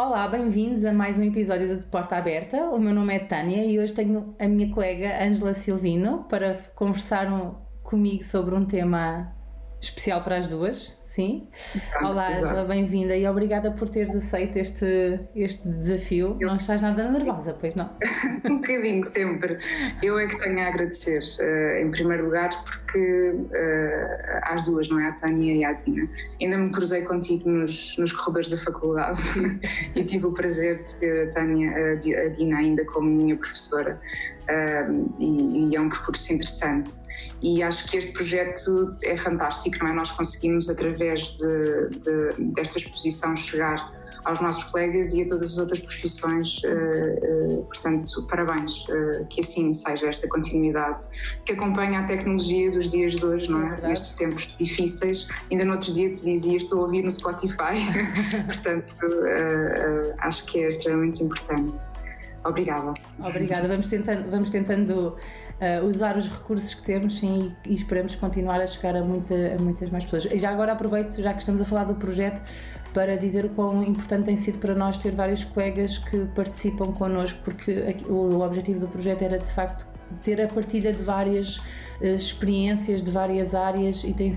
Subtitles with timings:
[0.00, 2.56] Olá, bem-vindos a mais um episódio de Porta Aberta.
[2.70, 7.26] O meu nome é Tânia e hoje tenho a minha colega Ângela Silvino para conversar
[7.82, 9.34] comigo sobre um tema
[9.80, 11.48] especial para as duas, sim.
[12.02, 16.36] Olá, Angela, bem-vinda e obrigada por teres aceito este, este desafio.
[16.38, 16.48] Eu...
[16.48, 17.90] Não estás nada nervosa, pois não?
[18.44, 19.58] um bocadinho, sempre.
[20.02, 25.00] Eu é que tenho a agradecer, uh, em primeiro lugar, porque uh, às duas, não
[25.00, 25.08] é?
[25.08, 26.08] A Tânia e a Dina.
[26.40, 29.18] Ainda me cruzei contigo nos, nos corredores da faculdade
[29.96, 33.98] e tive o prazer de ter a Tânia, a Dina ainda como minha professora
[35.18, 36.94] e, e, é um percurso interessante.
[37.42, 39.92] E acho que este projeto é fantástico, não é?
[39.92, 43.90] Nós conseguimos, através de, de, desta exposição, chegar
[44.24, 46.62] aos nossos colegas e a todas as outras profissões.
[46.62, 51.02] Uh, uh, portanto, parabéns, uh, que assim seja esta continuidade
[51.44, 53.78] que acompanha a tecnologia dos dias de hoje, não é?
[53.82, 55.26] é Nestes tempos difíceis.
[55.50, 57.78] Ainda no outro dia te dizia, estou a ouvir no Spotify,
[58.46, 58.96] portanto,
[60.20, 61.82] acho que é extremamente importante.
[62.44, 62.94] Obrigada.
[63.18, 63.68] Obrigada.
[63.68, 65.16] Vamos tentando, vamos tentando
[65.60, 69.34] uh, usar os recursos que temos sim, e, e, esperamos continuar a chegar a, muita,
[69.34, 70.26] a muitas mais pessoas.
[70.32, 72.42] E já agora aproveito, já que estamos a falar do projeto,
[72.92, 77.38] para dizer o quão importante tem sido para nós ter vários colegas que participam connosco,
[77.44, 79.86] porque aqui, o, o objetivo do projeto era de facto
[80.22, 81.60] ter a partilha de várias
[82.00, 84.32] experiências de várias áreas e tem,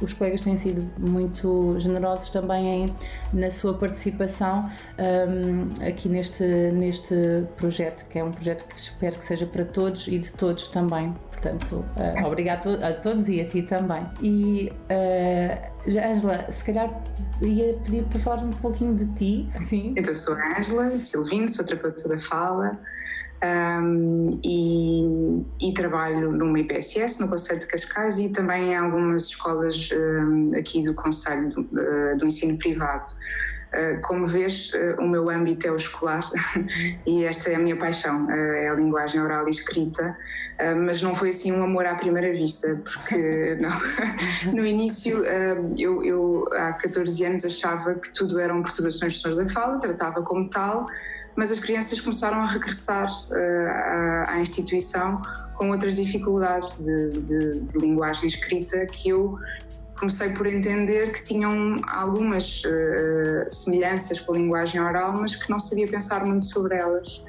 [0.00, 2.94] os colegas têm sido muito generosos também em,
[3.32, 7.14] na sua participação um, aqui neste, neste
[7.56, 11.12] projeto, que é um projeto que espero que seja para todos e de todos também.
[11.30, 14.06] Portanto, uh, obrigado a todos e a ti também.
[14.22, 17.02] E uh, Ângela, se calhar
[17.40, 19.48] ia pedir para falar um pouquinho de ti.
[19.56, 19.94] Sim.
[19.96, 22.78] Então, sou a Ângela Silvino, sou terapeuta da fala
[23.42, 29.88] um, e, e, trabalho numa IPSS, no Conselho de Cascais e também em algumas escolas
[29.92, 33.08] um, aqui do Conselho do, uh, do Ensino Privado.
[33.70, 36.28] Uh, como vês, uh, o meu âmbito é o escolar
[37.06, 40.18] e esta é a minha paixão, é a linguagem oral e escrita,
[40.84, 43.70] mas não foi assim um amor à primeira vista, porque não.
[44.52, 45.24] no início
[45.78, 50.20] eu, eu há 14 anos achava que tudo eram perturbações de sons da fala, tratava
[50.20, 50.86] como tal,
[51.36, 55.22] mas as crianças começaram a regressar uh, à, à, instituição
[55.56, 59.38] com outras dificuldades de, de, de, linguagem escrita que eu
[59.98, 65.58] comecei por entender que tinham algumas uh, semelhanças com a linguagem oral, mas que não
[65.58, 67.22] sabia pensar muito sobre elas.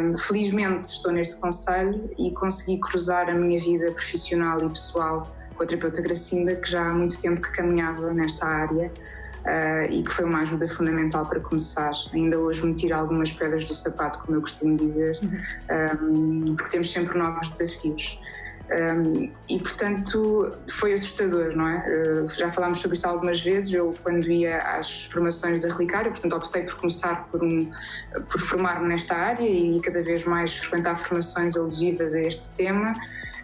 [0.00, 5.64] Um, felizmente estou neste conselho e consegui cruzar a minha vida profissional e pessoal com
[5.64, 8.90] a terapeuta Gracinda, que já há muito tempo que caminhava nesta área
[9.44, 11.92] uh, e que foi uma ajuda fundamental para começar.
[12.12, 16.56] Ainda hoje me tira algumas pedras do sapato, como eu costumo dizer, um, uhum.
[16.56, 18.18] porque temos sempre novos desafios.
[18.70, 21.78] Um, e portanto foi assustador, não é?
[21.78, 23.72] Uh, já falámos sobre isto algumas vezes.
[23.72, 27.68] Eu, quando ia às formações da Relicária, portanto, optei por começar por, um,
[28.30, 32.94] por formar-me nesta área e cada vez mais frequentar formações alusivas a este tema.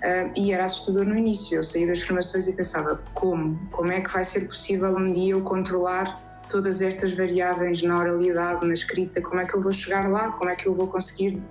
[0.06, 1.56] Uh, e era assustador no início.
[1.56, 3.58] Eu saí das formações e pensava: como?
[3.72, 6.14] Como é que vai ser possível um dia eu controlar
[6.48, 9.20] todas estas variáveis na oralidade, na escrita?
[9.20, 10.30] Como é que eu vou chegar lá?
[10.30, 11.42] Como é que eu vou conseguir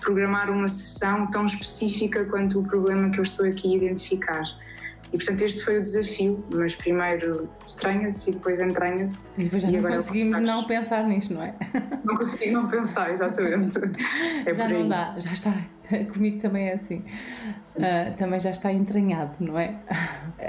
[0.00, 4.44] programar uma sessão tão específica quanto o problema que eu estou aqui a identificar?
[5.14, 9.28] E portanto este foi o desafio, mas primeiro estranha-se e depois entranha-se.
[9.38, 11.54] E depois já e não conseguimos não pensar nisto, não é?
[12.04, 13.78] Não consigo não pensar, exatamente.
[14.44, 15.54] É já não dá, já está.
[16.12, 17.02] Comigo também é assim.
[17.76, 19.76] Uh, também já está entranhado, não é?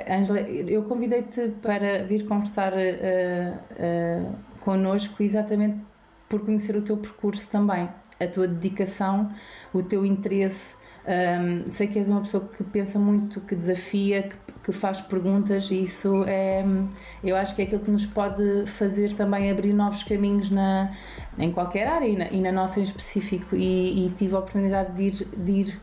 [0.10, 5.80] Ângela, eu convidei-te para vir conversar uh, uh, connosco exatamente
[6.28, 7.88] por conhecer o teu percurso também,
[8.20, 9.32] a tua dedicação,
[9.74, 14.36] o teu interesse um, sei que és uma pessoa que pensa muito, que desafia, que,
[14.66, 16.66] que, faz perguntas e isso é,
[17.24, 20.92] eu acho que é aquilo que nos pode fazer também abrir novos caminhos na,
[21.38, 23.56] em qualquer área e na, e na nossa em específico.
[23.56, 25.80] E, e, tive a oportunidade de ir, de ir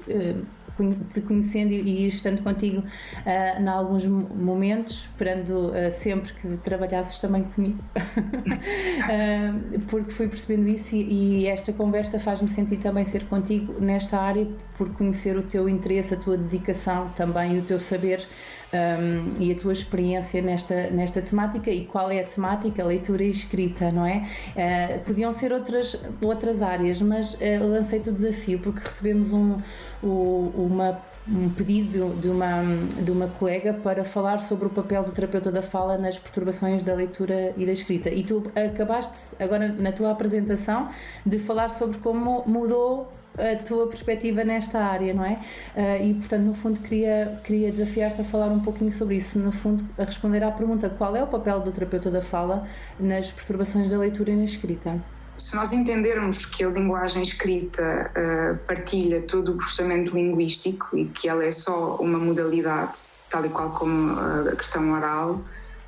[1.13, 7.45] te conhecendo e, estando contigo uh, em alguns momentos, esperando uh, sempre que trabalhasses também
[7.45, 13.75] comigo, uh, porque fui percebendo isso e, e esta conversa faz-me sentir também ser contigo
[13.81, 14.47] nesta área,
[14.77, 18.27] por conhecer o teu interesse, a tua dedicação também, o teu saber
[18.73, 23.29] um, e a tua experiência nesta, nesta temática e qual é a temática, leitura e
[23.29, 24.27] escrita, não é?
[24.57, 27.39] Uh, podiam ser outras, outras áreas, mas uh,
[27.69, 29.59] lancei-te o desafio porque recebemos um,
[30.03, 30.99] o, uma
[31.29, 32.63] um pedido de uma,
[33.01, 36.95] de uma colega para falar sobre o papel do terapeuta da fala nas perturbações da
[36.95, 38.11] leitura e da escrita.
[38.11, 40.89] E tu acabaste agora na tua apresentação
[41.25, 45.41] de falar sobre como mudou a tua perspectiva nesta área, não é?
[45.75, 49.53] Uh, e portanto, no fundo, queria, queria desafiar-te a falar um pouquinho sobre isso, no
[49.53, 52.67] fundo, a responder à pergunta qual é o papel do terapeuta da fala
[52.99, 55.01] nas perturbações da leitura e na escrita.
[55.37, 61.29] se nós entendermos que a linguagem escrita uh, partilha todo o processamento linguístico e que
[61.29, 62.99] ela é só uma modalidade,
[63.31, 65.41] tal e qual como a questão oral,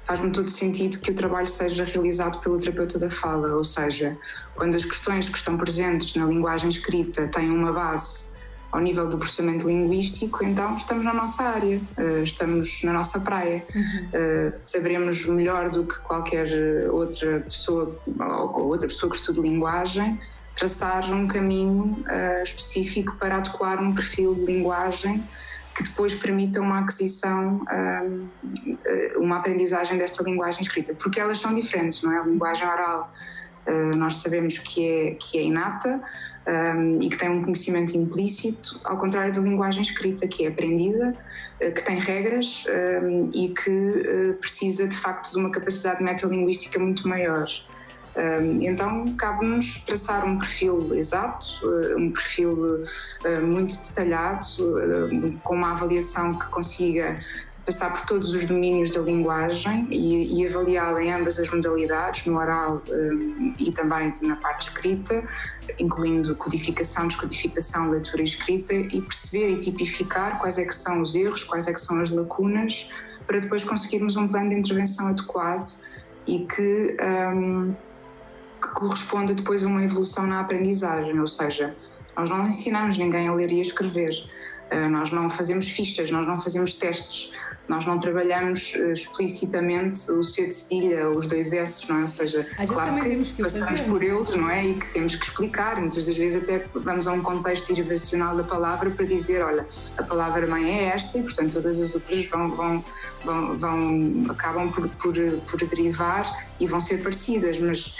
[0.05, 4.17] faz-me todo sentido que o trabalho seja realizado pelo terapeuta da fala, ou seja,
[4.55, 8.35] quando as questões que estão presentes na linguagem escrita têm uma base
[8.71, 13.65] ao nível do processamento linguístico, então estamos na nossa área, eh, estamos na nossa praia.
[13.73, 14.09] Uhum.
[14.12, 20.19] Eh, saberemos melhor do que qualquer outra pessoa ou outra pessoa que estude linguagem
[20.57, 25.23] traçar um caminho eh, específico para adequar um perfil de linguagem
[25.75, 27.65] que depois permita uma aquisição,
[29.17, 32.21] uma aprendizagem desta linguagem escrita, porque elas são diferentes, não é?
[32.21, 33.12] A linguagem oral
[33.97, 36.00] nós sabemos que é, que é inata,
[36.47, 41.17] um, e que tem um conhecimento implícito, ao contrário da linguagem escrita, que é aprendida,
[41.61, 42.67] uh, que tem regras
[43.03, 47.47] um, e que precisa de facto de uma capacidade metalinguística muito maior.
[48.61, 52.84] Então, cabe-nos traçar um perfil exato, uh, um perfil
[53.43, 54.46] muito detalhado,
[55.43, 57.19] com uma avaliação que consiga
[57.64, 62.37] passar por todos os domínios da linguagem e, e avaliá-la em ambas as modalidades, no
[62.37, 62.82] oral
[63.58, 65.25] e também na parte escrita,
[65.78, 71.14] incluindo codificação, descodificação, leitura e escrita, e perceber e tipificar quais é que são os
[71.14, 72.90] erros, quais é que são as lacunas,
[73.26, 75.78] para depois conseguirmos um plano de intervenção adequado
[76.26, 76.96] e que,
[77.34, 77.75] um,
[78.75, 81.75] que corresponda depois a uma evolução na aprendizagem, ou seja,
[82.17, 84.12] nós não ensinamos ninguém a ler e a escrever,
[84.73, 87.32] uh, nós não fazemos fichas, nós não fazemos testes,
[87.69, 92.03] nós não trabalhamos uh, explicitamente o C de cedilha, os dois S, não é?
[92.03, 94.67] Ou seja, claro que, que passamos por eles, não é?
[94.67, 95.81] E que temos que explicar.
[95.81, 99.67] Muitas das vezes até vamos a um contexto derivacional da palavra para dizer, olha,
[99.97, 102.85] a palavra mãe é esta e, portanto, todas as outras vão, vão,
[103.25, 105.15] vão, vão acabam por, por,
[105.50, 106.25] por derivar
[106.61, 107.97] e vão ser parecidas, mas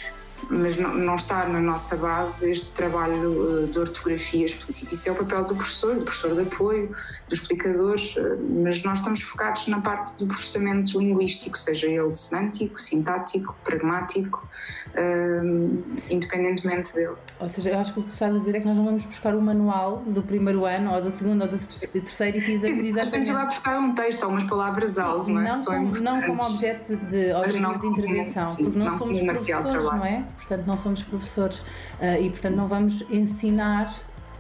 [0.51, 4.95] mas não, não está na nossa base este trabalho eh, de ortografia explícita.
[4.95, 6.95] Isso é o papel do professor, do professor de apoio,
[7.29, 12.79] do explicador, eh, mas nós estamos focados na parte do processamento linguístico, seja ele semântico,
[12.79, 14.47] sintático, pragmático,
[14.95, 17.15] uh, independentemente dele.
[17.39, 19.05] Ou seja, eu acho que o que estás a dizer é que nós não vamos
[19.05, 23.11] buscar o manual do primeiro ano, ou do segundo, ou do terceiro e fizemos exatamente.
[23.11, 25.53] Temos ir lá buscar um texto ou umas palavras-alvo, não é?
[25.53, 29.85] Não, como, não como objeto de, objetivo de intervenção, sim, porque não, não somos professores,
[29.85, 30.25] não é?
[30.37, 33.95] Portanto, não somos professores uh, e, portanto, não vamos ensinar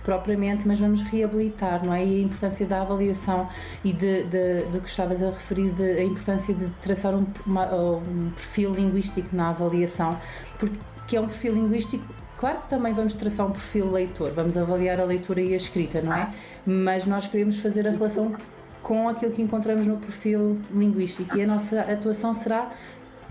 [0.04, 2.04] propriamente, mas vamos reabilitar, não é?
[2.04, 3.48] E a importância da avaliação
[3.82, 7.74] e de, de, de que estavas a referir, de, a importância de traçar um, uma,
[7.74, 10.16] um perfil linguístico na avaliação,
[10.58, 12.04] porque é um perfil linguístico.
[12.38, 16.02] Claro que também vamos traçar um perfil leitor, vamos avaliar a leitura e a escrita,
[16.02, 16.28] não é?
[16.66, 18.34] Mas nós queremos fazer a relação
[18.82, 22.70] com aquilo que encontramos no perfil linguístico e a nossa atuação será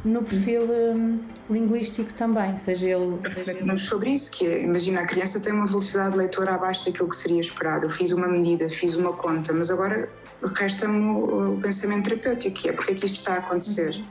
[0.03, 1.19] no perfil um,
[1.49, 3.17] linguístico também, seja ele.
[3.23, 7.07] Refletimos sobre isso, que é, imagina, a criança tem uma velocidade de leitura abaixo daquilo
[7.07, 7.85] que seria esperado.
[7.85, 10.09] Eu fiz uma medida, fiz uma conta, mas agora
[10.55, 13.95] resta-me o, o, pensamento terapêutico, que é porque é que isto está a acontecer.
[13.95, 14.05] Uhum.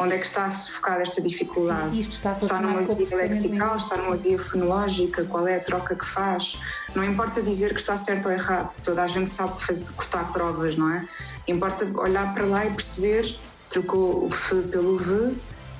[0.00, 1.90] Onde é que está focada esta dificuldade?
[1.90, 5.96] Sim, isto está, está numa guia lexical, está numa guia fonológica, qual é a troca
[5.96, 6.58] que faz?
[6.94, 10.76] Não importa dizer que está certo ou errado, toda a gente sabe fazer, cortar provas,
[10.76, 11.04] não é?
[11.48, 13.36] Importa olhar para lá e perceber
[13.68, 15.34] trocou o F pelo V,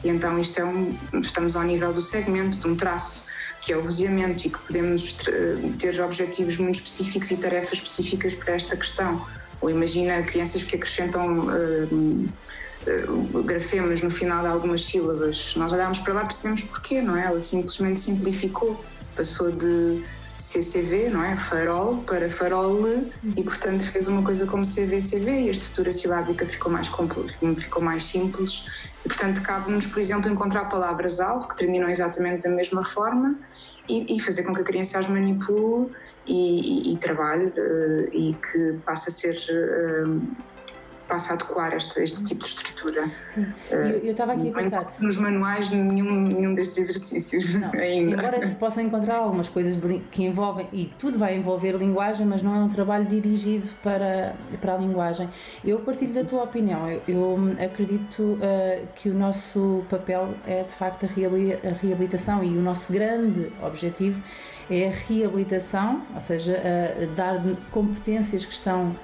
[0.04, 3.24] e então isto é um, estamos ao nível do segmento, de um traço,
[3.60, 5.14] que é o vozeamento, e que podemos
[5.78, 9.24] ter objetivos muito específicos e tarefas específicas para esta questão.
[9.60, 12.28] Ou imagina crianças que acrescentam uh,
[13.42, 15.54] grafemas no final de algumas sílabas.
[15.56, 17.26] Nós olhamos para lá e percebemos porquê, não é?
[17.26, 18.82] Ela simplesmente simplificou,
[19.16, 20.04] passou de
[20.38, 21.36] CCV, não é?
[21.36, 22.78] Farol para farol
[23.36, 26.88] e portanto fez uma coisa como CVCV e a estrutura silábica ficou mais
[27.56, 28.66] ficou mais simples
[29.04, 33.36] e portanto cabe-nos, por exemplo, encontrar palavras-alvo que terminam exatamente da mesma forma
[33.88, 35.90] e, e, fazer com que a criança as manipule
[36.26, 39.36] e, e, e trabalhe uh, e que passe a ser
[40.06, 40.20] uh,
[41.08, 43.10] passa a adequar este, este tipo de estrutura.
[43.34, 43.42] Sim.
[43.42, 43.74] Uh,
[44.04, 44.96] eu estava aqui a pensar.
[45.00, 47.72] Nos manuais, nenhum, nenhum destes exercícios não.
[47.78, 48.12] ainda.
[48.12, 52.42] Embora se possam encontrar algumas coisas de, que envolvem, e tudo vai envolver linguagem, mas
[52.42, 55.28] não é um trabalho dirigido para, para a linguagem.
[55.64, 56.88] Eu partilho da tua opinião.
[56.88, 62.60] Eu, eu acredito uh, que o nosso papel é de facto a reabilitação e o
[62.60, 64.20] nosso grande objetivo
[64.70, 66.60] é a reabilitação, ou seja,
[67.16, 68.94] dar competências que, estão,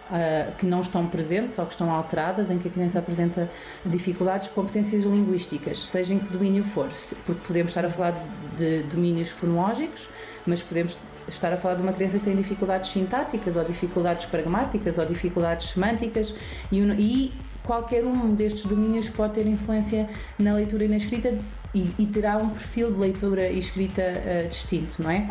[0.59, 3.51] que não estão presentes ou que estão alteradas, em que a criança apresenta
[3.85, 6.89] dificuldades, competências linguísticas, seja em que domínio for,
[7.25, 8.15] porque podemos estar a falar
[8.57, 10.11] de domínios fonológicos,
[10.47, 14.99] mas podemos estar a falar de uma criança que tem dificuldades sintáticas ou dificuldades pragmáticas
[14.99, 16.35] ou dificuldades semânticas
[16.71, 17.33] e, e
[17.65, 21.37] qualquer um destes domínios pode ter influência na leitura e na escrita
[21.75, 25.27] e, e terá um perfil de leitura e escrita uh, distinto, não é?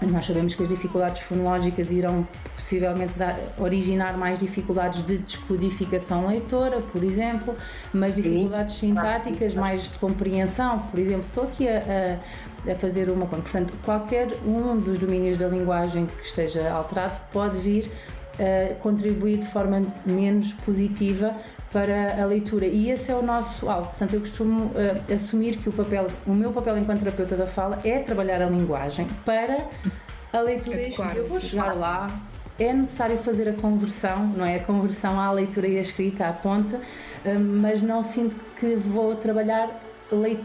[0.00, 6.80] Nós sabemos que as dificuldades fonológicas irão possivelmente dar, originar mais dificuldades de descodificação leitora,
[6.80, 7.56] por exemplo,
[7.92, 11.24] mas dificuldades sintáticas, mais de compreensão, por exemplo.
[11.26, 11.82] Estou aqui a,
[12.68, 13.42] a, a fazer uma conta.
[13.42, 17.90] Portanto, qualquer um dos domínios da linguagem que esteja alterado pode vir
[18.38, 21.32] a contribuir de forma menos positiva
[21.72, 23.88] para a leitura e esse é o nosso alvo.
[23.90, 27.78] Portanto, eu costumo uh, assumir que o papel, o meu papel enquanto terapeuta da fala
[27.84, 29.66] é trabalhar a linguagem para
[30.32, 31.14] a leitura a escrita.
[31.14, 32.08] Eu vou chegar lá,
[32.58, 34.56] é necessário fazer a conversão, não é?
[34.56, 36.80] A conversão à leitura e à escrita, à ponte, uh,
[37.38, 39.87] mas não sinto que vou trabalhar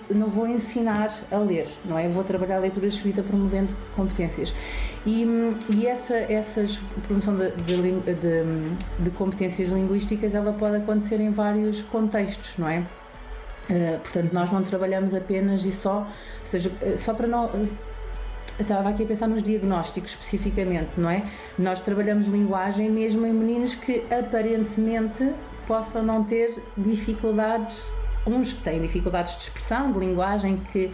[0.09, 2.07] não vou ensinar a ler, não é?
[2.09, 4.53] Vou trabalhar a leitura escrita promovendo competências.
[5.05, 5.25] E,
[5.69, 11.81] e essa essas promoção de, de, de, de, competências linguísticas ela pode acontecer em vários
[11.81, 12.79] contextos, não é?
[13.69, 17.49] Uh, portanto, nós não trabalhamos apenas e só, ou seja, eh, só para não.
[17.53, 17.69] Eu
[18.59, 21.23] estava aqui a pensar nos diagnósticos especificamente, não é?
[21.57, 25.31] Nós trabalhamos linguagem mesmo em meninos que aparentemente
[25.65, 27.83] possam não ter dificuldades
[28.25, 30.91] uns que têm dificuldades de expressão, de linguagem, que uh,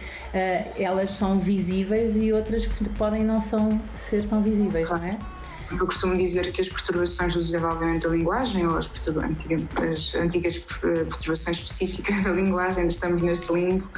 [0.76, 5.18] elas são visíveis e outras que podem não são, ser tão visíveis, não é?
[5.72, 11.58] Eu costumo dizer que as perturbações do desenvolvimento da linguagem, ou as, as antigas perturbações
[11.58, 13.88] específicas da linguagem, estamos neste limbo,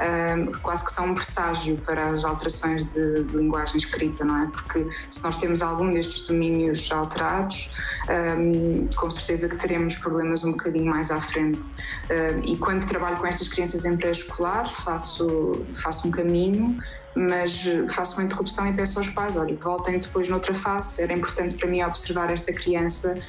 [0.00, 4.46] um, quase que são um presságio para as alterações de, de, linguagem escrita, não é?
[4.46, 7.70] Porque se nós temos algum destes domínios alterados,
[8.38, 11.68] um, com certeza que teremos problemas um bocadinho mais à frente.
[12.10, 16.78] Um, e quando trabalho com estas crianças em pré-escolar, faço, faço um caminho
[17.18, 21.56] mas faço uma interrupção e peço aos pais, olha, voltem depois noutra face, era importante
[21.56, 23.20] para mim observar esta criança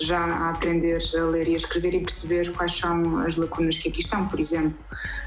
[0.00, 3.88] já a aprender a ler e a escrever e perceber quais são as lacunas que
[3.88, 4.78] aqui estão, por exemplo.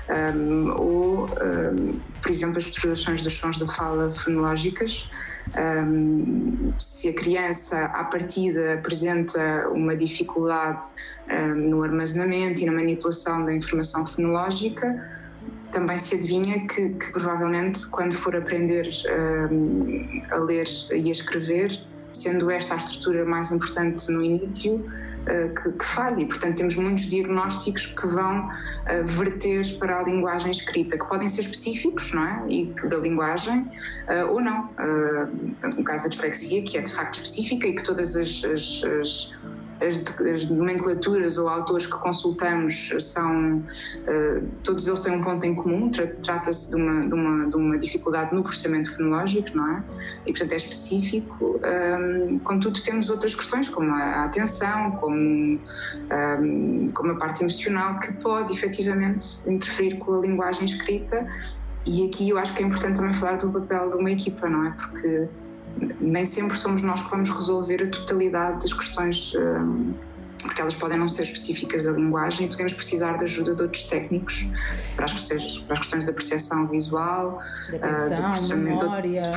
[0.09, 5.09] Um, ou, um, por exemplo, as perturbações dos sons da fala fonológicas.
[5.57, 10.83] Um, se a criança, à partida, apresenta uma dificuldade
[11.55, 15.16] no armazenamento e na manipulação da informação fonológica,
[15.71, 18.89] também se adivinha que, que provavelmente, quando for aprender
[20.31, 21.71] a ler e a escrever,
[22.11, 26.21] sendo esta a estrutura mais importante no início, uh, que, que falha.
[26.21, 31.27] E, portanto, temos muitos diagnósticos que vão uh, verter para a linguagem escrita, que podem
[31.27, 32.45] ser específicos, não é?
[32.49, 34.69] E da linguagem, uh, ou não.
[35.75, 39.66] no caso da dislexia, que é de facto específica e que todas as, as, as
[39.81, 45.55] as, as nomenclaturas ou autores que consultamos são, uh, todos eles têm um ponto em
[45.55, 49.83] comum, trata-se de uma, de, uma, de uma dificuldade no processamento fonológico, não é?
[50.25, 51.59] E portanto é específico.
[51.63, 58.13] Um, contudo, temos outras questões, como a atenção, como, um, como a parte emocional, que
[58.13, 61.27] pode efetivamente interferir com a linguagem escrita.
[61.85, 64.65] E aqui eu acho que é importante também falar do papel de uma equipa, não
[64.65, 64.71] é?
[64.71, 65.29] Porque
[65.99, 69.93] nem sempre somos nós que vamos resolver a totalidade das questões, hum,
[70.39, 73.83] porque elas podem não ser específicas da linguagem e podemos precisar da ajuda de outros
[73.83, 74.47] técnicos
[74.95, 77.39] para as questões, para as questões da percepção visual,
[77.71, 79.29] da atenção, uh, memória,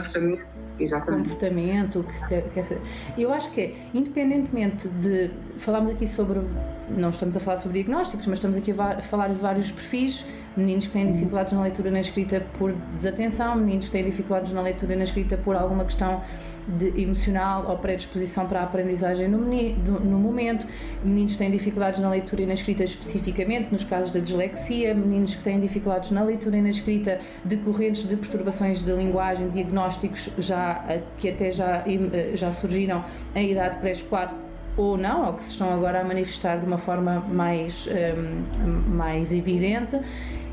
[0.79, 1.23] Exatamente.
[1.25, 2.05] comportamento.
[2.29, 5.31] Que, que, eu acho que, independentemente de.
[5.59, 6.41] Falámos aqui sobre.
[6.89, 10.25] Não estamos a falar sobre diagnósticos, mas estamos aqui a falar de vários perfis
[10.61, 14.53] meninos que têm dificuldades na leitura e na escrita por desatenção, meninos que têm dificuldades
[14.53, 16.23] na leitura e na escrita por alguma questão
[16.69, 20.67] de emocional ou predisposição para a aprendizagem no, no momento,
[21.03, 25.35] meninos que têm dificuldades na leitura e na escrita especificamente, nos casos da dislexia, meninos
[25.35, 30.85] que têm dificuldades na leitura e na escrita decorrentes de perturbações de linguagem, diagnósticos já,
[31.19, 35.73] que até já, eh, já surgiram em idade pré-escolar ou não, ou que se estão
[35.73, 39.99] agora a manifestar de uma forma mais, um, mais evidente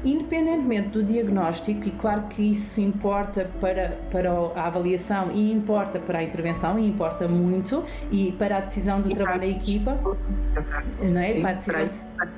[0.03, 6.19] independentemente do diagnóstico, e claro que isso importa para, para a avaliação e importa para
[6.19, 9.99] a intervenção e importa muito e para a decisão do e trabalho da equipa,
[11.01, 11.21] não é?
[11.21, 11.89] Sim, para a decisão...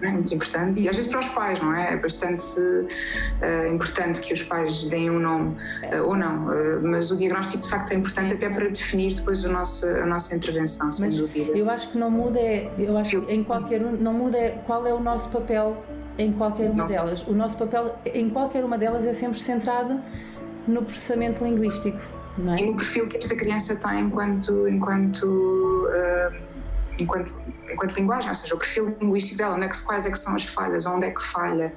[0.01, 1.93] é muito importante e às vezes para os pais, não é?
[1.93, 5.57] É bastante uh, importante que os pais deem um nome
[5.93, 9.13] uh, ou não, uh, mas o diagnóstico de facto é importante é, até para definir
[9.13, 11.57] depois o nosso, a nossa intervenção, sem mas dúvida.
[11.69, 14.49] Eu acho que não muda, é, eu acho que em qualquer um, não muda é
[14.65, 15.77] qual é o nosso papel
[16.17, 17.27] em qualquer uma delas.
[17.27, 20.01] O nosso papel em qualquer uma delas é sempre centrado
[20.67, 21.99] no processamento linguístico.
[22.39, 22.59] Não é?
[22.59, 26.35] E no perfil que esta criança tem enquanto, enquanto, uh,
[26.97, 27.39] enquanto,
[27.71, 30.33] enquanto linguagem, ou seja, o perfil linguístico dela, onde é que, quais é que são
[30.35, 31.71] as falhas, onde é que falha,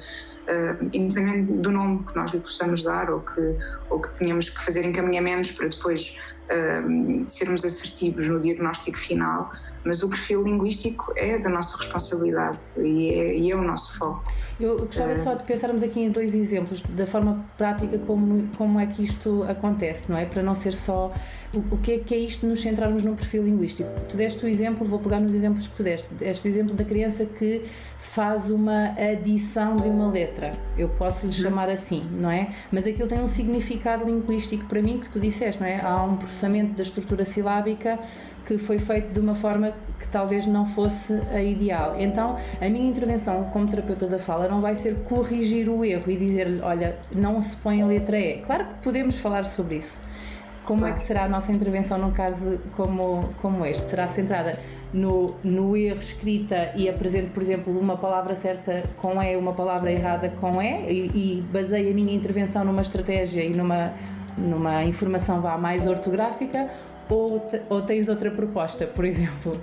[0.49, 3.57] uh, independente do nome que nós lhe possamos dar ou que,
[3.91, 9.53] ou que tenhamos que fazer encaminhamentos para depois uh, sermos assertivos no diagnóstico final,
[9.85, 14.25] mas o perfil linguístico é da nossa responsabilidade e é, e é o nosso foco.
[14.61, 18.87] Eu gostava só de pensarmos aqui em dois exemplos da forma prática como, como é
[18.87, 20.25] que isto acontece, não é?
[20.25, 21.13] Para não ser só
[21.55, 23.91] o, o que é que é isto nos centrarmos num perfil linguístico.
[24.09, 26.85] Tu deste o exemplo, vou pegar nos exemplos que tu deste, deste o exemplo da
[26.85, 27.65] criança que
[27.99, 30.53] faz uma adição de uma letra.
[30.77, 31.43] Eu posso lhe uhum.
[31.43, 32.55] chamar assim, não é?
[32.71, 35.81] Mas aquilo tem um significado linguístico para mim que tu disseste, não é?
[35.81, 37.99] Há um processamento da estrutura silábica
[38.45, 41.97] que foi feito de uma forma que talvez não fosse a ideal.
[41.99, 46.17] Então, a minha intervenção como terapeuta da fala não vai ser corrigir o erro e
[46.17, 48.39] dizer-lhe, olha, não se põe a letra E.
[48.39, 50.01] Claro que podemos falar sobre isso.
[50.65, 53.83] Como é que será a nossa intervenção num caso como, como este?
[53.83, 54.59] Será centrada
[54.93, 59.91] no, no erro escrita e apresento, por exemplo, uma palavra certa com E, uma palavra
[59.91, 63.93] errada com E e, e baseio a minha intervenção numa estratégia e numa,
[64.37, 66.69] numa informação vá mais ortográfica
[67.13, 69.61] ou, ou tens outra proposta, por exemplo?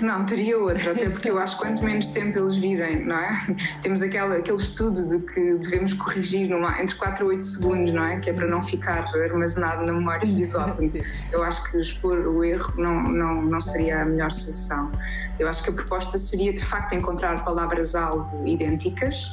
[0.00, 3.46] Não, teria outra, até porque eu acho que quanto menos tempo eles virem, não é?
[3.80, 8.04] Temos aquela, aquele estudo de que devemos corrigir numa, entre 4 a 8 segundos, não
[8.04, 8.18] é?
[8.20, 10.76] Que é para não ficar armazenado na memória visual.
[11.32, 14.90] Eu acho que expor o erro não, não, não seria a melhor solução.
[15.38, 19.32] Eu acho que a proposta seria de facto encontrar palavras-alvo idênticas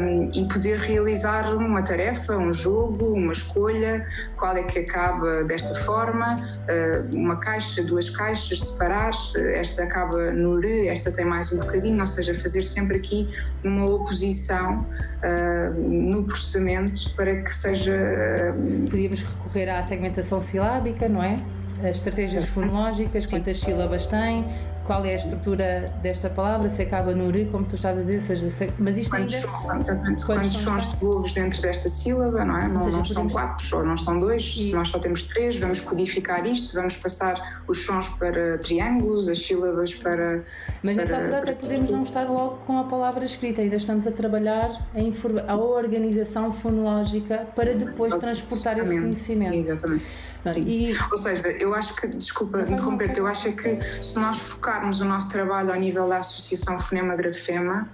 [0.00, 5.74] um, e poder realizar uma tarefa, um jogo, uma escolha, qual é que acaba desta
[5.74, 9.10] forma, uh, uma caixa, duas caixas, separar,
[9.54, 13.28] esta acaba no re, esta tem mais um bocadinho, ou seja, fazer sempre aqui
[13.64, 14.86] uma oposição
[15.22, 17.94] uh, no processamento para que seja.
[17.94, 21.36] Uh, Podíamos recorrer à segmentação silábica, não é?
[21.80, 24.44] As estratégias fonológicas, quantas sílabas tem,
[24.86, 28.20] qual é a estrutura desta palavra, se acaba no ri, como tu estavas a dizer,
[28.20, 29.46] seja, se, mas isto quantos ainda...
[29.46, 32.68] São, quantos, quantos sons de ovos dentro desta sílaba, não é?
[32.68, 34.66] Não, seja, não estão quatro, ou não estão dois, Isso.
[34.66, 39.38] se nós só temos três, vamos codificar isto, vamos passar os sons para triângulos, as
[39.38, 40.44] sílabas para...
[40.82, 44.06] Mas para, nessa altura até podemos não estar logo com a palavra escrita, ainda estamos
[44.06, 49.54] a trabalhar a, a organização fonológica para depois transportar esse conhecimento.
[49.54, 50.04] Exatamente.
[50.48, 50.62] Sim.
[50.66, 50.96] E...
[51.10, 55.04] Ou seja, eu acho que, desculpa interromper-te, eu acho é que se nós focarmos o
[55.04, 57.88] nosso trabalho ao nível da Associação Fonema-Grafema,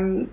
[0.00, 0.26] um,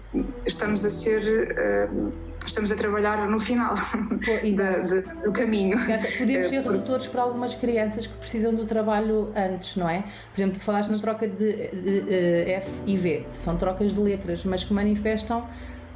[0.45, 1.89] estamos a ser.
[1.91, 5.77] Um, estamos a trabalhar no final Pô, da, de, do caminho.
[6.17, 10.03] Podemos ser redutores para algumas crianças que precisam do trabalho antes, não é?
[10.33, 13.99] Por exemplo, falaste na troca de, de, de, eh, F e V, são trocas de
[13.99, 15.45] letras, mas que manifestam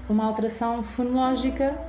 [0.09, 1.79] uma alteração fonológica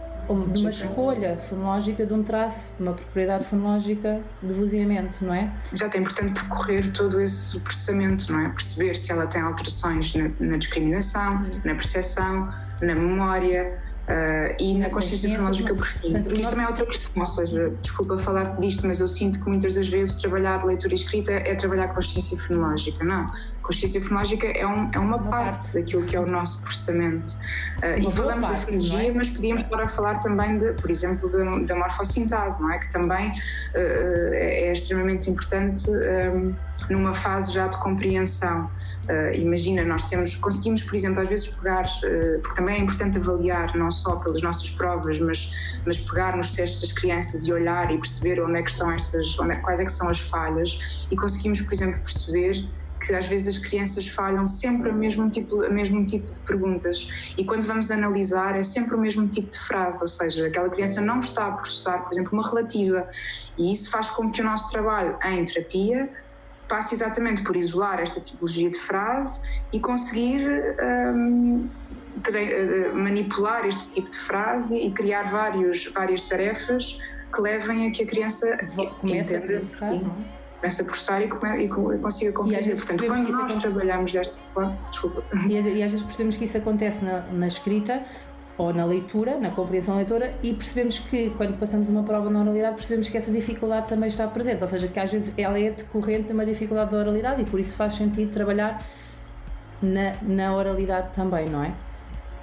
[0.53, 5.53] de uma escolha fonológica de um traço, de uma propriedade fonológica de vozeamento, não é?
[5.73, 8.49] Exato, é importante percorrer todo esse processamento, não é?
[8.49, 11.61] Perceber se ela tem alterações na, na discriminação, Isso.
[11.67, 16.21] na percepção, na memória, Uh, e na consciência fonológica por fim.
[16.23, 19.49] Porque isto também é outra questão, ou seja, desculpa falar-te disto, mas eu sinto que
[19.49, 23.05] muitas das vezes trabalhar leitura escrita é trabalhar consciência fonológica.
[23.05, 23.27] Não.
[23.63, 27.33] Consciência fonológica é, um, é uma, uma parte, parte, daquilo que é o nosso processamento.
[27.79, 29.13] Uh, e falamos parte, da fonologia, é?
[29.13, 32.79] mas podíamos estar a falar também, de, por exemplo, da, da morfossintase, não é?
[32.81, 36.55] Que também uh, é extremamente importante um,
[36.91, 38.69] numa fase já de compreensão.
[39.09, 43.19] Uh, imagina, nós temos, conseguimos, por exemplo, às vezes pegar, uh, porque também é importante
[43.19, 45.53] avaliar não só pelas nossas provas, mas,
[45.85, 49.39] mas pegar nos testes das crianças e olhar e perceber onde é que estão estas,
[49.41, 51.07] onde é, quais é que são as falhas.
[51.11, 52.65] E conseguimos, por exemplo, perceber
[53.05, 57.09] que às vezes as crianças falham sempre o mesmo tipo, o mesmo tipo de perguntas.
[57.37, 61.01] E quando vamos analisar é sempre o mesmo tipo de frase, ou seja, aquela criança
[61.01, 63.09] não está a processar, por exemplo, uma relativa.
[63.59, 66.09] E isso faz com que o nosso trabalho em terapia
[66.73, 70.41] passa exatamente por isolar esta tipologia de frase e conseguir
[70.83, 71.69] um,
[72.17, 76.99] uh, manipular este tipo de frase e criar vários, várias tarefas
[77.31, 78.57] que levem a que a criança
[78.99, 80.01] comece a processar,
[80.61, 82.77] Comece a processar e, come, e consiga compreender.
[82.77, 83.61] Portanto, quando nós acontece...
[83.61, 84.79] trabalhamos desta forma.
[84.91, 85.25] Desculpa.
[85.47, 88.03] E, e às vezes percebemos que isso acontece na, na escrita,
[88.59, 92.77] ou na leitura, na compreensão leitora, e percebemos que quando passamos uma prova na oralidade,
[92.77, 96.25] percebemos que essa dificuldade também está presente, ou seja, que às vezes ela é decorrente
[96.25, 98.85] de uma dificuldade da oralidade e por isso faz sentido trabalhar
[99.81, 101.73] na, na oralidade também, não é?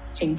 [0.09, 0.35] Sim,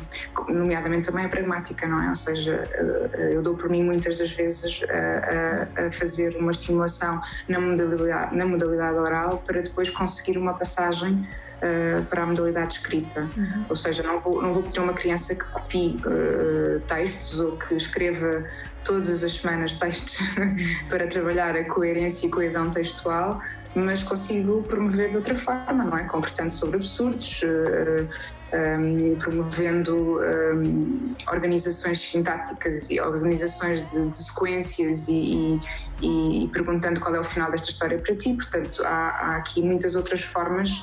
[0.48, 2.08] nomeadamente também a pragmática, não é?
[2.08, 6.50] Ou seja, eh, eu dou por mim muitas das vezes a, a, a fazer uma
[6.50, 11.24] estimulação na modalidade, na modalidade oral para depois conseguir uma passagem
[11.60, 13.28] uh, para a modalidade escrita.
[13.36, 13.64] Uhum.
[13.68, 17.56] Ou seja, não vou, não vou pedir a uma criança que copie uh, textos ou
[17.56, 18.44] que escreva
[18.84, 20.18] todas as semanas textos
[20.88, 23.40] para trabalhar a coerência e coesão textual,
[23.74, 26.04] mas consigo promover de outra forma, não é?
[26.04, 28.08] Conversando sobre absurdos, uh,
[28.52, 35.60] um, promovendo um, organizações sintáticas e organizações de, de sequências e,
[36.02, 38.34] e, e, perguntando qual é o final desta história para ti.
[38.34, 40.82] Portanto, há, há aqui muitas outras formas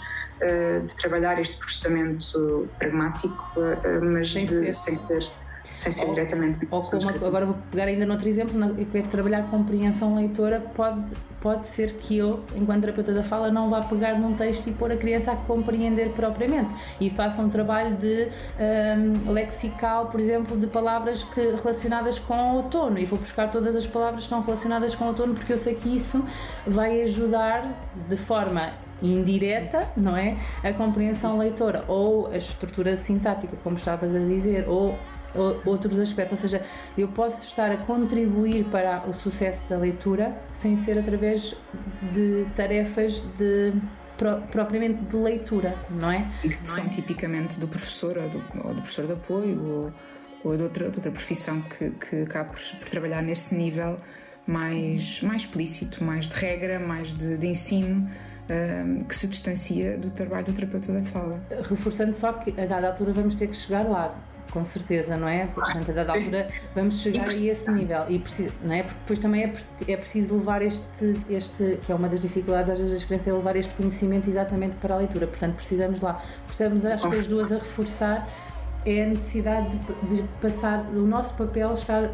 [0.85, 4.73] de trabalhar este processamento pragmático, uh, mas sem, de, ser.
[4.73, 5.31] sem ser
[5.77, 6.67] sem ser ou, diretamente.
[6.69, 11.05] Ou como, agora vou pegar ainda noutro exemplo, na, que é trabalhar compreensão leitora, pode,
[11.39, 14.91] pode ser que eu, enquanto terapeuta da fala, não vá pegar num texto e pôr
[14.91, 18.27] a criança a compreender propriamente e faça um trabalho de
[18.59, 23.75] um, lexical, por exemplo, de palavras que, relacionadas com o outono e vou buscar todas
[23.75, 26.25] as palavras que estão relacionadas com o outono porque eu sei que isso
[26.65, 27.67] vai ajudar
[28.09, 30.37] de forma indireta, não é?
[30.63, 34.97] A compreensão leitora ou a estrutura sintática, como estavas a dizer, ou
[35.65, 36.65] outros aspectos, ou seja,
[36.97, 41.55] eu posso estar a contribuir para o sucesso da leitura sem ser através
[42.13, 43.73] de tarefas de
[44.51, 46.27] propriamente de leitura, não é?
[46.43, 49.93] E que são tipicamente do professor ou do, ou do professor de apoio ou,
[50.43, 53.99] ou de, outra, de outra profissão que, que acaba por, por, trabalhar nesse nível
[54.47, 58.09] mais, mais explícito, mais de regra, mais de, de ensino.
[58.49, 61.41] Um, que se distancia do trabalho do terapeuta da fala.
[61.69, 64.15] Reforçando só que a dada altura vamos ter que chegar lá
[64.51, 65.45] com certeza, não é?
[65.47, 68.05] Portanto, a dada altura vamos chegar a esse nível.
[68.09, 68.83] E preciso, não é?
[68.83, 69.53] Porque depois também é,
[69.91, 73.33] é preciso levar este, este, que é uma das dificuldades às vezes das crianças, é
[73.33, 75.27] levar este conhecimento exatamente para a leitura.
[75.27, 76.21] Portanto, precisamos lá.
[76.49, 78.27] Estamos, acho que as duas a reforçar
[78.85, 82.09] é a necessidade de, de passar o nosso papel estar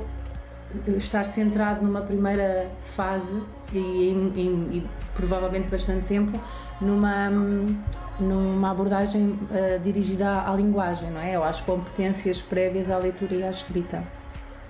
[0.98, 4.84] estar centrado numa primeira fase e, e, e
[5.14, 6.40] provavelmente bastante tempo
[6.82, 7.30] numa
[8.20, 11.38] numa abordagem uh, dirigida à, linguagem, não é?
[11.38, 14.04] Ou às competências prévias à leitura e à escrita.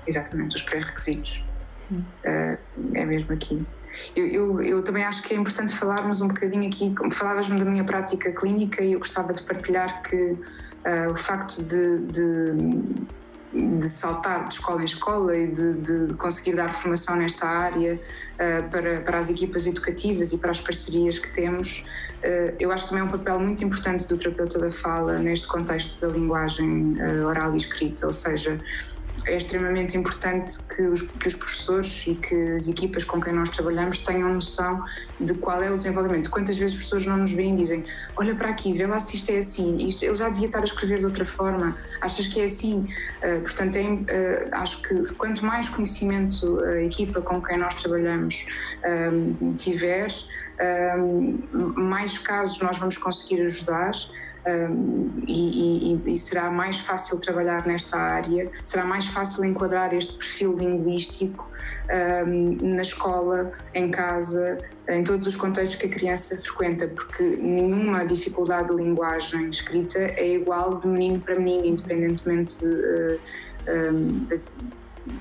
[0.08, 1.44] Exatamente, os pré-requisitos.
[1.76, 2.06] Sim.
[2.26, 2.58] Uh,
[2.94, 3.66] é mesmo aqui.
[4.16, 7.84] Eu, eu, eu, também acho que é importante falarmos um bocadinho aqui, falavas-me da minha
[7.84, 12.54] prática clínica e eu gostava de partilhar que uh, o facto de, de
[13.54, 18.00] de saltar de escola em escola e de, de conseguir dar formação nesta área
[18.34, 21.86] uh, para, para as equipas educativas e para as parcerias que temos,
[22.24, 26.12] uh, eu acho também um papel muito importante do terapeuta da fala neste contexto da
[26.12, 28.58] linguagem uh, oral e escrita, ou seja,
[29.26, 33.50] é extremamente importante que os, que os professores e que as equipas com quem nós
[33.50, 34.84] trabalhamos tenham noção
[35.20, 36.30] de qual é o desenvolvimento.
[36.30, 39.16] Quantas vezes as pessoas não nos veem e dizem: Olha para aqui, vê lá se
[39.16, 42.42] isto é assim, isto, ele já devia estar a escrever de outra forma, achas que
[42.42, 42.88] é assim?
[43.24, 48.46] Uh, portanto, é, uh, acho que quanto mais conhecimento a equipa com quem nós trabalhamos
[48.86, 50.08] um, tiver,
[51.76, 53.92] mais casos nós vamos conseguir ajudar
[54.46, 60.16] um, e, e, e, será mais fácil trabalhar nesta área, será mais fácil enquadrar este
[60.18, 61.50] perfil linguístico
[62.28, 64.58] um, na escola, em casa,
[64.90, 70.36] em todos os contextos que a criança frequenta, porque nenhuma dificuldade de linguagem escrita é
[70.36, 73.20] igual de menino para menino, independentemente de,
[73.70, 74.42] um, de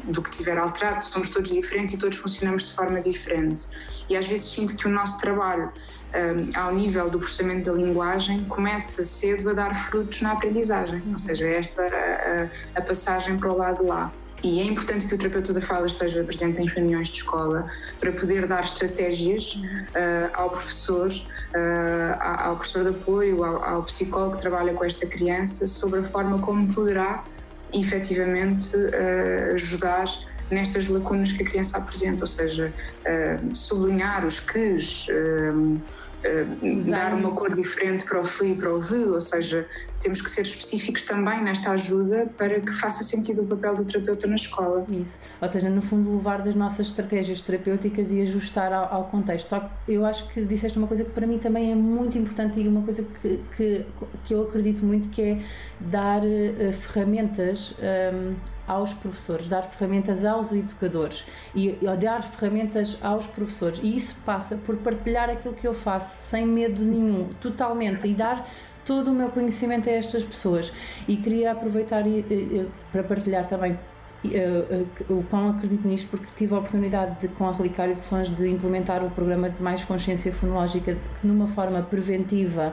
[0.04, 3.66] do que tiver alterado, somos todos diferentes e todos funcionamos de forma diferente.
[4.08, 5.72] E às vezes sinto que o nosso trabalho
[6.14, 11.18] um, ao nível do processamento da linguagem, começa cedo a dar frutos na aprendizagem, ou
[11.18, 14.12] seja, esta a, a, passagem para o lado lá.
[14.42, 17.66] E é importante que o terapeuta da fala esteja presente em reuniões de escola
[17.98, 24.36] para poder dar estratégias uh, ao professor, uh, ao professor de apoio, ao, ao psicólogo
[24.36, 27.24] que trabalha com esta criança sobre a forma como poderá
[27.72, 28.76] efetivamente
[29.54, 30.04] ajudar
[30.50, 37.14] nestas lacunas que a criança apresenta, ou seja, uh, sublinhar os que's, uh, uh, dar
[37.14, 39.66] uma cor diferente para o fui e para o v, ou seja,
[40.00, 44.26] temos que ser específicos também nesta ajuda para que faça sentido o papel do terapeuta
[44.26, 44.84] na escola.
[44.90, 49.48] Isso, ou seja, no fundo levar das nossas estratégias terapêuticas e ajustar ao, ao contexto.
[49.48, 52.60] Só que eu acho que disseste uma coisa que para mim também é muito importante
[52.60, 53.86] e uma coisa que, que,
[54.24, 55.42] que eu acredito muito que é
[55.80, 56.22] dar
[56.72, 58.34] ferramentas um,
[58.66, 63.80] aos professores, dar ferramentas aos educadores e, e dar ferramentas aos professores.
[63.82, 68.48] E isso passa por partilhar aquilo que eu faço sem medo nenhum, totalmente, e dar
[68.84, 70.72] todo o meu conhecimento a estas pessoas.
[71.06, 73.78] E queria aproveitar e, e, para partilhar também
[75.10, 78.48] o quão acredito nisto porque tive a oportunidade de, com a Relicário de Sons de
[78.48, 82.72] implementar o programa de mais consciência fonológica numa forma preventiva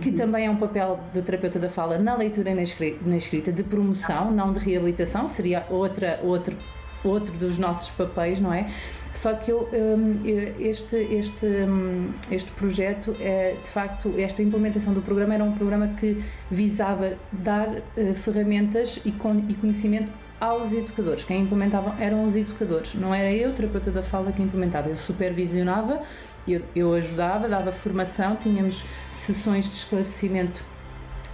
[0.00, 3.62] que também é um papel do terapeuta da fala na leitura e na escrita, de
[3.62, 6.56] promoção, não de reabilitação, seria outra, outro,
[7.04, 8.70] outro dos nossos papéis, não é?
[9.12, 10.20] Só que eu, hum,
[10.58, 15.88] este, este, hum, este projeto, é, de facto, esta implementação do programa era um programa
[15.88, 21.24] que visava dar eh, ferramentas e conhecimento aos educadores.
[21.24, 24.88] Quem implementava eram os educadores, não era eu, terapeuta da fala, que implementava.
[24.88, 26.02] Eu supervisionava
[26.46, 30.64] eu, eu ajudava, dava formação, tínhamos sessões de esclarecimento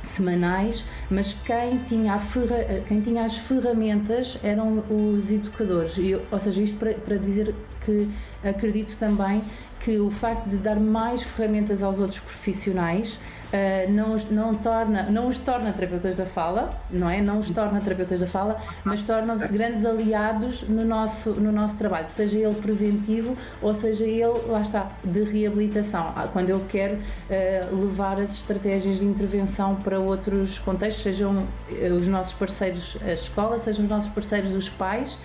[0.05, 5.99] semanais, mas quem tinha, ferra, quem tinha as ferramentas eram os educadores.
[5.99, 8.09] E, ou seja, isto para, para dizer que
[8.43, 9.43] acredito também
[9.81, 13.21] que o facto de dar mais ferramentas aos outros profissionais
[13.53, 17.21] uh, não, não, torna, não os torna terapeutas da fala, não é?
[17.21, 22.09] Não os torna terapeutas da fala, mas tornam-se grandes aliados no nosso, no nosso trabalho,
[22.09, 26.13] seja ele preventivo ou seja ele, lá está, de reabilitação.
[26.15, 31.91] Ah, quando eu quero uh, levar as estratégias de intervenção para outros contextos, sejam eh,
[31.91, 35.19] os nossos parceiros a escola, sejam os nossos parceiros os pais,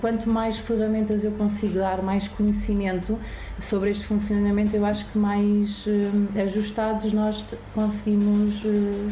[0.00, 3.18] quanto mais ferramentas eu consigo dar, mais conhecimento
[3.58, 8.64] sobre este funcionamento, eu acho que mais uh, ajustados nós conseguimos.
[8.64, 9.10] Uh,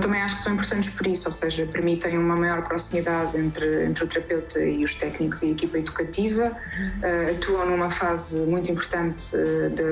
[0.00, 4.04] Também acho que são importantes por isso, ou seja, permitem uma maior proximidade entre, entre
[4.04, 9.36] o terapeuta e os técnicos e a equipa educativa, uh, atuam numa fase muito importante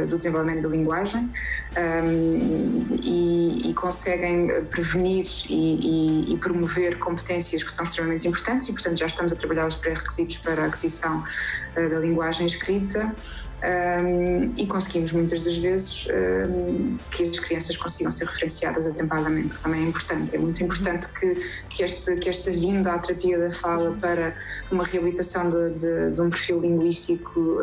[0.08, 1.30] do desenvolvimento da linguagem.
[1.74, 8.72] Um, e, e, conseguem prevenir e, e, e, promover competências que são extremamente importantes e,
[8.74, 13.14] portanto, já estamos a trabalhar os pré-requisitos para a aquisição uh, da linguagem escrita
[13.62, 19.62] um, e conseguimos muitas das vezes um, que as crianças consigam ser referenciadas atempadamente, que
[19.62, 20.36] também é importante.
[20.36, 21.34] É muito importante que,
[21.70, 24.36] que, este, que esta vinda à terapia da fala para
[24.70, 27.58] uma reabilitação de, de, de um perfil linguístico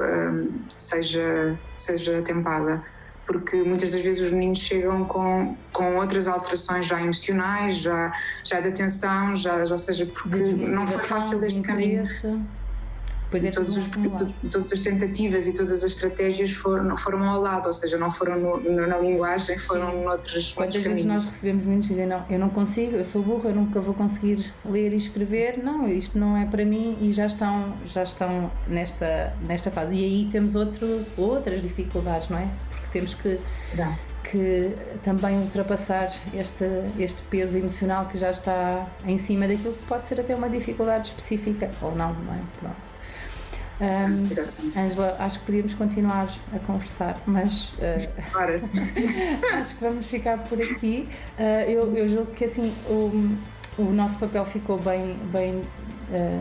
[0.78, 2.84] seja, seja atempada
[3.30, 8.12] porque muitas das vezes os meninos chegam com, com outras alterações já emocionais, já,
[8.44, 12.04] já de atenção, já, já seja porque não foi fácil este caminho.
[13.30, 17.68] Pois é, todos os, todas as tentativas e todas as estratégias foram, foram ao lado,
[17.68, 20.04] ou seja, não foram no, no, na linguagem, foram Sim.
[20.04, 21.06] noutros Quantas vezes caminhos.
[21.06, 23.94] nós recebemos meninos que dizem, não, eu não consigo, eu sou burro, eu nunca vou
[23.94, 28.52] conseguir ler e escrever, não, isto não é para mim e já estão, já estão
[28.68, 29.94] nesta, nesta fase.
[29.94, 32.48] E aí temos outro, outras dificuldades, não é?
[32.92, 33.40] Temos que...
[34.24, 36.66] que também ultrapassar este,
[37.00, 41.08] este peso emocional que já está em cima daquilo que pode ser até uma dificuldade
[41.08, 42.40] específica ou não, não é?
[42.60, 42.90] Pronto.
[43.82, 44.28] Um,
[44.78, 47.96] Angela, acho que podíamos continuar a conversar, mas uh,
[49.56, 51.08] acho que vamos ficar por aqui.
[51.38, 53.38] Uh, eu, eu julgo que assim o,
[53.78, 55.16] o nosso papel ficou bem.
[55.32, 55.64] bem uh,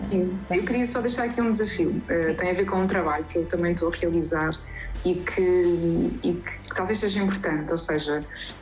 [0.03, 0.59] Sim, bem...
[0.59, 2.03] eu queria só deixar aqui um desafio.
[2.39, 4.59] tem a ver com um trabalho que eu também estou a realizar
[5.05, 8.21] e que, e que talvez seja importante, ou seja,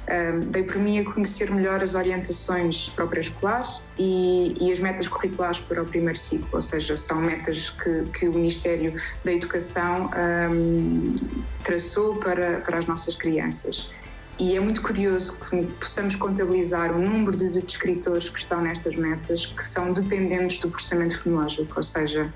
[0.09, 3.63] um, dei por mim a conhecer melhor as orientações para o pré-escolar
[3.99, 8.29] e, e, as metas curriculares para o primeiro ciclo, ou seja, são metas que, que
[8.29, 8.95] o Ministério
[9.25, 10.11] da Educação
[10.53, 11.15] um,
[11.63, 13.91] traçou para, para as nossas crianças.
[14.39, 19.47] E é muito curioso que possamos contabilizar o número de descritores que estão nestas metas
[19.47, 22.31] que são dependentes do processamento fonológico, ou seja,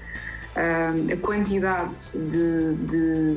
[0.55, 3.37] a quantidade de, de,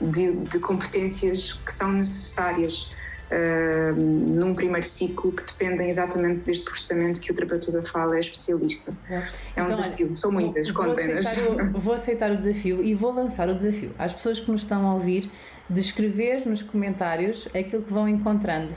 [0.00, 2.92] de, de, competências que são necessárias
[3.30, 8.20] uh, num primeiro ciclo que dependem exatamente deste processamento que o terapeuta da fala é
[8.20, 8.92] especialista.
[9.08, 11.38] É, é um então, desafio, olha, são muitas, vou, contenas.
[11.38, 14.86] Vou, vou aceitar o desafio e vou lançar o desafio às pessoas que nos estão
[14.86, 15.30] a ouvir
[15.68, 18.76] de escrever nos comentários aquilo que vão encontrando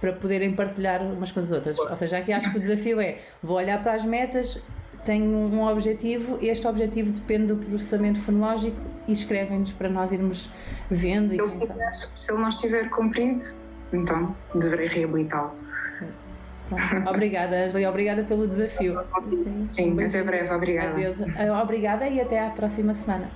[0.00, 1.78] para poderem partilhar umas com as outras.
[1.78, 4.60] Ou seja, aqui acho que o desafio é vou olhar para as metas
[5.06, 10.50] tem um objetivo, este objetivo depende do processamento fonológico e escrevem-nos para nós irmos
[10.90, 11.26] vendo.
[11.26, 13.44] Se, ele, estiver, se ele não estiver cumprido,
[13.92, 15.52] então deverei reabilitá-lo.
[17.08, 19.00] Obrigada, Angela, obrigada pelo desafio.
[19.60, 20.90] Sim, Sim um até breve, obrigada.
[20.90, 21.20] Adeus.
[21.20, 23.30] Ah, obrigada e até à próxima semana.